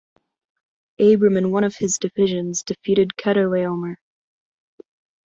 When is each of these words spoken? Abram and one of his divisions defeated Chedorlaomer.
Abram 0.99 1.37
and 1.37 1.51
one 1.51 1.63
of 1.63 1.75
his 1.75 1.99
divisions 1.99 2.63
defeated 2.63 3.11
Chedorlaomer. 3.19 3.97